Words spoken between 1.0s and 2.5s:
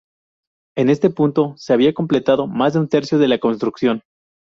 punto se había completado